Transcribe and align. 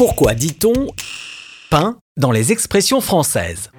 Pourquoi 0.00 0.32
dit-on 0.32 0.86
pain 1.68 1.98
dans 2.16 2.30
les 2.30 2.52
expressions 2.52 3.02
françaises? 3.02 3.70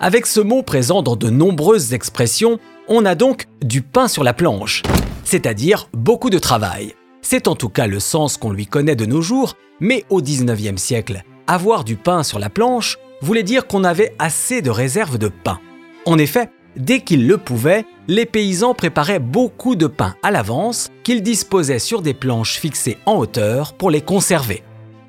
Avec 0.00 0.26
ce 0.26 0.40
mot 0.40 0.62
présent 0.62 1.02
dans 1.02 1.14
de 1.14 1.28
nombreuses 1.28 1.92
expressions, 1.92 2.58
on 2.88 3.04
a 3.04 3.14
donc 3.14 3.44
du 3.62 3.82
pain 3.82 4.08
sur 4.08 4.24
la 4.24 4.32
planche, 4.32 4.82
c'est-à-dire 5.24 5.90
beaucoup 5.92 6.30
de 6.30 6.38
travail. 6.38 6.94
C'est 7.20 7.48
en 7.48 7.54
tout 7.54 7.68
cas 7.68 7.86
le 7.86 8.00
sens 8.00 8.38
qu'on 8.38 8.50
lui 8.50 8.64
connaît 8.64 8.96
de 8.96 9.04
nos 9.04 9.20
jours, 9.20 9.52
mais 9.78 10.06
au 10.08 10.22
19e 10.22 10.78
siècle, 10.78 11.22
avoir 11.46 11.84
du 11.84 11.96
pain 11.96 12.22
sur 12.22 12.38
la 12.38 12.48
planche 12.48 12.96
voulait 13.20 13.42
dire 13.42 13.66
qu'on 13.66 13.84
avait 13.84 14.14
assez 14.18 14.62
de 14.62 14.70
réserves 14.70 15.18
de 15.18 15.28
pain. 15.28 15.60
En 16.06 16.16
effet, 16.16 16.48
dès 16.76 17.00
qu'ils 17.00 17.26
le 17.26 17.36
pouvaient, 17.36 17.84
les 18.08 18.24
paysans 18.24 18.72
préparaient 18.72 19.20
beaucoup 19.20 19.76
de 19.76 19.86
pain 19.86 20.14
à 20.22 20.30
l'avance 20.30 20.88
qu'ils 21.02 21.22
disposaient 21.22 21.78
sur 21.78 22.00
des 22.00 22.14
planches 22.14 22.58
fixées 22.58 22.96
en 23.04 23.16
hauteur 23.16 23.74
pour 23.74 23.90
les 23.90 24.00
conserver. 24.00 24.62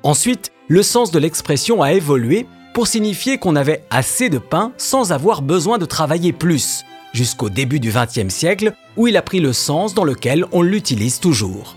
Ensuite, 0.04 0.52
le 0.68 0.82
sens 0.82 1.10
de 1.10 1.18
l'expression 1.18 1.82
a 1.82 1.94
évolué 1.94 2.46
pour 2.74 2.86
signifier 2.86 3.38
qu'on 3.38 3.56
avait 3.56 3.84
assez 3.88 4.28
de 4.28 4.36
pain 4.36 4.72
sans 4.76 5.12
avoir 5.12 5.40
besoin 5.40 5.78
de 5.78 5.86
travailler 5.86 6.34
plus, 6.34 6.84
jusqu'au 7.14 7.48
début 7.48 7.80
du 7.80 7.90
XXe 7.90 8.32
siècle 8.32 8.74
où 8.96 9.06
il 9.08 9.16
a 9.16 9.22
pris 9.22 9.40
le 9.40 9.54
sens 9.54 9.94
dans 9.94 10.04
lequel 10.04 10.44
on 10.52 10.60
l'utilise 10.60 11.20
toujours. 11.20 11.76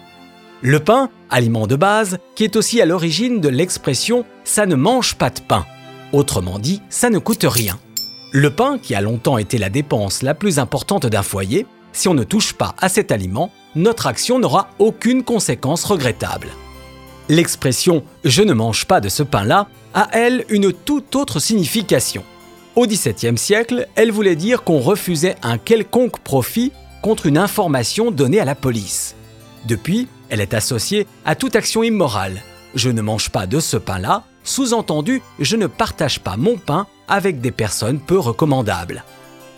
Le 0.62 0.82
pain, 0.82 1.10
aliment 1.30 1.68
de 1.68 1.78
base, 1.78 2.18
qui 2.36 2.44
est 2.44 2.58
aussi 2.58 2.82
à 2.82 2.86
l'origine 2.86 3.40
de 3.40 3.48
l'expression 3.48 4.26
ça 4.44 4.66
ne 4.66 4.76
mange 4.76 5.16
pas 5.16 5.30
de 5.30 5.40
pain. 5.40 5.66
Autrement 6.12 6.60
dit, 6.60 6.82
ça 6.90 7.10
ne 7.10 7.20
coûte 7.20 7.46
rien. 7.48 7.80
Le 8.34 8.50
pain, 8.50 8.78
qui 8.78 8.94
a 8.94 9.02
longtemps 9.02 9.38
été 9.38 9.58
la 9.58 9.70
dépense 9.70 10.22
la 10.22 10.34
plus 10.34 10.60
importante 10.60 11.06
d'un 11.06 11.24
foyer, 11.24 11.66
si 11.94 12.10
on 12.10 12.14
ne 12.14 12.24
touche 12.24 12.54
pas 12.54 12.76
à 12.80 12.90
cet 12.90 13.14
aliment, 13.14 13.52
notre 13.76 14.06
action 14.06 14.38
n'aura 14.38 14.70
aucune 14.80 15.24
conséquence 15.24 15.86
regrettable. 15.86 16.50
L'expression 17.30 18.04
je 18.24 18.42
ne 18.42 18.54
mange 18.54 18.86
pas 18.86 19.02
de 19.02 19.10
ce 19.10 19.24
pain-là 19.24 19.68
a, 19.94 20.08
elle, 20.14 20.46
une 20.50 20.72
toute 20.72 21.16
autre 21.16 21.40
signification. 21.40 22.24
Au 22.76 22.86
XVIIe 22.86 23.38
siècle, 23.38 23.88
elle 23.96 24.12
voulait 24.12 24.36
dire 24.36 24.64
qu'on 24.64 24.80
refusait 24.80 25.36
un 25.42 25.58
quelconque 25.58 26.20
profit 26.20 26.72
contre 27.02 27.26
une 27.26 27.38
information 27.38 28.12
donnée 28.12 28.40
à 28.40 28.46
la 28.46 28.56
police. 28.56 29.16
Depuis, 29.66 30.08
elle 30.30 30.42
est 30.42 30.54
associée 30.54 31.08
à 31.26 31.36
toute 31.36 31.56
action 31.56 31.84
immorale. 31.84 32.42
Je 32.76 32.90
ne 32.90 33.02
mange 33.02 33.30
pas 33.30 33.48
de 33.48 33.60
ce 33.60 33.78
pain-là, 33.78 34.24
sous-entendu, 34.44 35.22
je 35.40 35.56
ne 35.56 35.68
partage 35.68 36.20
pas 36.20 36.38
mon 36.38 36.58
pain 36.58 36.88
avec 37.08 37.42
des 37.42 37.52
personnes 37.52 38.00
peu 38.00 38.18
recommandables. 38.18 39.04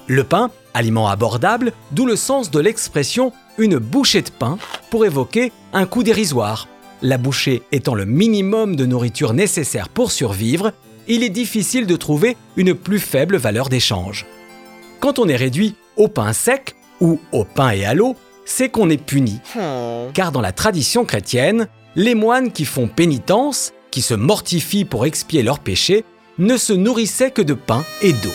Le 0.08 0.24
pain, 0.24 0.50
aliment 0.74 1.08
abordable, 1.08 1.74
d'où 1.92 2.06
le 2.06 2.16
sens 2.16 2.50
de 2.50 2.60
l'expression 2.60 3.32
une 3.58 3.78
bouchée 3.78 4.22
de 4.22 4.32
pain 4.32 4.58
pour 4.90 5.06
évoquer 5.06 5.52
un 5.74 5.86
coût 5.86 6.02
dérisoire. 6.02 6.68
La 7.02 7.18
bouchée 7.18 7.62
étant 7.72 7.96
le 7.96 8.06
minimum 8.06 8.76
de 8.76 8.86
nourriture 8.86 9.34
nécessaire 9.34 9.90
pour 9.90 10.12
survivre 10.12 10.74
il 11.10 11.24
est 11.24 11.30
difficile 11.30 11.88
de 11.88 11.96
trouver 11.96 12.38
une 12.56 12.76
plus 12.76 13.00
faible 13.00 13.36
valeur 13.36 13.68
d'échange. 13.68 14.26
Quand 15.00 15.20
on 15.20 15.28
est 15.28 15.36
réduit 15.36 15.76
au 15.98 16.08
pain 16.08 16.32
sec 16.34 16.76
ou 17.02 17.20
au 17.32 17.44
pain 17.44 17.72
et 17.72 17.84
à 17.84 17.94
l'eau, 17.94 18.16
c'est 18.46 18.70
qu'on 18.70 18.90
est 18.90 19.04
puni. 19.04 19.42
Hmm. 19.56 20.12
Car 20.14 20.32
dans 20.32 20.42
la 20.42 20.52
tradition 20.52 21.06
chrétienne, 21.06 21.68
les 21.96 22.16
moines 22.16 22.52
qui 22.52 22.64
font 22.64 22.88
pénitence, 22.88 23.74
qui 23.92 24.02
se 24.02 24.14
mortifient 24.14 24.86
pour 24.86 25.06
expier 25.06 25.42
leurs 25.42 25.60
péchés, 25.60 26.06
ne 26.38 26.58
se 26.58 26.74
nourrissaient 26.74 27.32
que 27.32 27.42
de 27.42 27.56
pain 27.56 27.84
et 28.02 28.14
d'eau. 28.14 28.34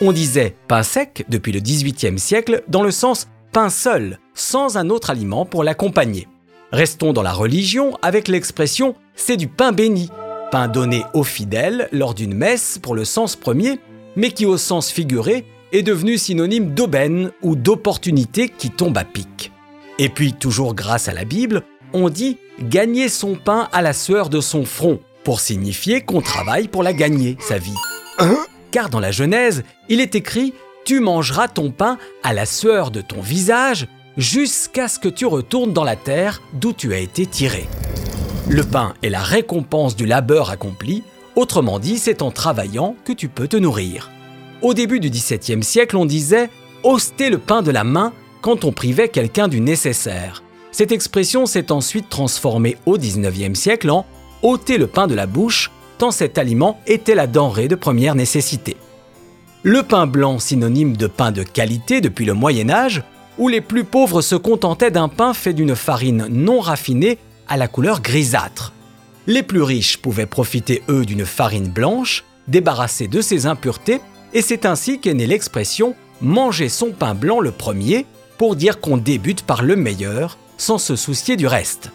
On 0.00 0.12
disait 0.12 0.54
pain 0.68 0.82
sec 0.82 1.24
depuis 1.28 1.52
le 1.52 1.60
XVIIIe 1.60 2.18
siècle 2.18 2.62
dans 2.68 2.82
le 2.82 2.90
sens 2.90 3.26
pain 3.52 3.70
seul, 3.70 4.18
sans 4.34 4.76
un 4.76 4.88
autre 4.88 5.10
aliment 5.10 5.46
pour 5.46 5.64
l'accompagner. 5.64 6.28
Restons 6.74 7.12
dans 7.12 7.22
la 7.22 7.32
religion 7.32 7.96
avec 8.02 8.26
l'expression 8.26 8.96
c'est 9.14 9.36
du 9.36 9.46
pain 9.46 9.70
béni, 9.70 10.10
pain 10.50 10.66
donné 10.66 11.04
aux 11.14 11.22
fidèles 11.22 11.88
lors 11.92 12.14
d'une 12.14 12.34
messe 12.34 12.80
pour 12.82 12.96
le 12.96 13.04
sens 13.04 13.36
premier, 13.36 13.78
mais 14.16 14.32
qui 14.32 14.44
au 14.44 14.56
sens 14.56 14.90
figuré 14.90 15.46
est 15.70 15.84
devenu 15.84 16.18
synonyme 16.18 16.74
d'aubaine 16.74 17.30
ou 17.42 17.54
d'opportunité 17.54 18.48
qui 18.48 18.70
tombe 18.70 18.98
à 18.98 19.04
pic. 19.04 19.52
Et 20.00 20.08
puis, 20.08 20.32
toujours 20.32 20.74
grâce 20.74 21.06
à 21.06 21.14
la 21.14 21.24
Bible, 21.24 21.62
on 21.92 22.08
dit 22.08 22.38
gagner 22.60 23.08
son 23.08 23.36
pain 23.36 23.68
à 23.70 23.80
la 23.80 23.92
sueur 23.92 24.28
de 24.28 24.40
son 24.40 24.64
front, 24.64 24.98
pour 25.22 25.38
signifier 25.38 26.00
qu'on 26.00 26.22
travaille 26.22 26.66
pour 26.66 26.82
la 26.82 26.92
gagner, 26.92 27.36
sa 27.38 27.56
vie. 27.56 27.70
Car 28.72 28.90
dans 28.90 28.98
la 28.98 29.12
Genèse, 29.12 29.62
il 29.88 30.00
est 30.00 30.16
écrit 30.16 30.54
Tu 30.84 30.98
mangeras 30.98 31.46
ton 31.46 31.70
pain 31.70 31.98
à 32.24 32.32
la 32.32 32.46
sueur 32.46 32.90
de 32.90 33.00
ton 33.00 33.20
visage 33.20 33.86
jusqu'à 34.16 34.88
ce 34.88 34.98
que 34.98 35.08
tu 35.08 35.26
retournes 35.26 35.72
dans 35.72 35.84
la 35.84 35.96
terre 35.96 36.42
d'où 36.52 36.72
tu 36.72 36.94
as 36.94 36.98
été 36.98 37.26
tiré. 37.26 37.66
Le 38.48 38.62
pain 38.62 38.94
est 39.02 39.08
la 39.08 39.22
récompense 39.22 39.96
du 39.96 40.06
labeur 40.06 40.50
accompli, 40.50 41.02
autrement 41.36 41.78
dit, 41.78 41.98
c'est 41.98 42.22
en 42.22 42.30
travaillant 42.30 42.94
que 43.04 43.12
tu 43.12 43.28
peux 43.28 43.48
te 43.48 43.56
nourrir. 43.56 44.10
Au 44.62 44.74
début 44.74 45.00
du 45.00 45.10
XVIIe 45.10 45.62
siècle, 45.62 45.96
on 45.96 46.04
disait 46.04 46.50
ôter 46.82 47.30
le 47.30 47.38
pain 47.38 47.62
de 47.62 47.70
la 47.70 47.84
main 47.84 48.12
quand 48.42 48.64
on 48.64 48.72
privait 48.72 49.08
quelqu'un 49.08 49.48
du 49.48 49.60
nécessaire. 49.60 50.42
Cette 50.70 50.92
expression 50.92 51.46
s'est 51.46 51.72
ensuite 51.72 52.08
transformée 52.08 52.76
au 52.84 52.98
XIXe 52.98 53.58
siècle 53.58 53.90
en 53.90 54.06
ôter 54.42 54.76
le 54.76 54.86
pain 54.86 55.06
de 55.06 55.14
la 55.14 55.26
bouche, 55.26 55.70
tant 55.98 56.10
cet 56.10 56.36
aliment 56.36 56.80
était 56.86 57.14
la 57.14 57.26
denrée 57.26 57.68
de 57.68 57.74
première 57.74 58.14
nécessité. 58.14 58.76
Le 59.62 59.82
pain 59.82 60.06
blanc, 60.06 60.38
synonyme 60.38 60.96
de 60.96 61.06
pain 61.06 61.32
de 61.32 61.42
qualité 61.42 62.02
depuis 62.02 62.26
le 62.26 62.34
Moyen 62.34 62.68
Âge, 62.68 63.02
où 63.38 63.48
les 63.48 63.60
plus 63.60 63.84
pauvres 63.84 64.22
se 64.22 64.36
contentaient 64.36 64.90
d'un 64.90 65.08
pain 65.08 65.34
fait 65.34 65.52
d'une 65.52 65.76
farine 65.76 66.26
non 66.30 66.60
raffinée 66.60 67.18
à 67.48 67.56
la 67.56 67.68
couleur 67.68 68.00
grisâtre. 68.00 68.72
Les 69.26 69.42
plus 69.42 69.62
riches 69.62 69.98
pouvaient 69.98 70.26
profiter, 70.26 70.82
eux, 70.88 71.04
d'une 71.04 71.24
farine 71.24 71.68
blanche, 71.68 72.24
débarrassée 72.48 73.08
de 73.08 73.20
ses 73.20 73.46
impuretés, 73.46 74.00
et 74.32 74.42
c'est 74.42 74.66
ainsi 74.66 75.00
qu'est 75.00 75.14
née 75.14 75.26
l'expression 75.26 75.94
manger 76.20 76.68
son 76.68 76.90
pain 76.90 77.14
blanc 77.14 77.40
le 77.40 77.50
premier, 77.50 78.06
pour 78.38 78.56
dire 78.56 78.80
qu'on 78.80 78.96
débute 78.96 79.42
par 79.42 79.62
le 79.62 79.76
meilleur, 79.76 80.38
sans 80.58 80.78
se 80.78 80.96
soucier 80.96 81.36
du 81.36 81.46
reste. 81.46 81.90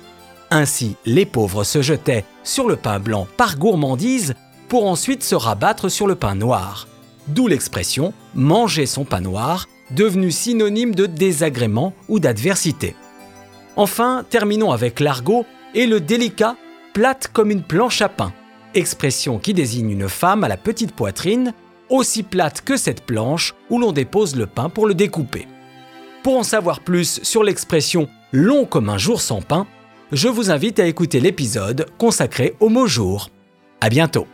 Ainsi, 0.52 0.96
les 1.06 1.26
pauvres 1.26 1.64
se 1.64 1.82
jetaient 1.82 2.26
sur 2.44 2.68
le 2.68 2.76
pain 2.76 3.00
blanc 3.00 3.28
par 3.38 3.58
gourmandise, 3.58 4.34
pour 4.68 4.88
ensuite 4.88 5.24
se 5.24 5.36
rabattre 5.36 5.90
sur 5.90 6.08
le 6.08 6.16
pain 6.16 6.36
noir. 6.36 6.88
D'où 7.28 7.48
l'expression 7.48 8.14
manger 8.34 8.86
son 8.86 9.04
pain 9.06 9.22
noir, 9.22 9.68
devenue 9.92 10.32
synonyme 10.32 10.96
de 10.96 11.06
désagrément 11.06 11.94
ou 12.08 12.20
d'adversité. 12.20 12.96
Enfin, 13.76 14.26
terminons 14.30 14.72
avec 14.72 15.00
l'argot 15.00 15.46
et 15.74 15.88
le 15.88 16.00
délicat 16.00 16.56
plate 16.94 17.30
comme 17.32 17.52
une 17.52 17.64
planche 17.64 18.02
à 18.02 18.10
pain, 18.10 18.34
expression 18.74 19.40
qui 19.40 19.54
désigne 19.54 19.92
une 19.92 20.10
femme 20.10 20.44
à 20.44 20.48
la 20.48 20.58
petite 20.58 20.94
poitrine, 20.94 21.54
aussi 21.90 22.24
plate 22.24 22.62
que 22.62 22.78
cette 22.78 23.02
planche 23.02 23.54
où 23.70 23.80
l'on 23.80 23.92
dépose 23.92 24.36
le 24.36 24.46
pain 24.46 24.70
pour 24.70 24.88
le 24.88 24.94
découper. 24.94 25.48
Pour 26.24 26.38
en 26.38 26.44
savoir 26.44 26.82
plus 26.82 27.22
sur 27.24 27.44
l'expression 27.44 28.08
long 28.32 28.66
comme 28.66 28.90
un 28.90 28.98
jour 28.98 29.22
sans 29.22 29.42
pain, 29.42 29.66
je 30.12 30.28
vous 30.28 30.52
invite 30.52 30.80
à 30.80 30.86
écouter 30.86 31.20
l'épisode 31.20 31.86
consacré 31.98 32.56
au 32.60 32.70
mot 32.70 32.88
jour. 32.88 33.30
À 33.82 33.90
bientôt! 33.90 34.28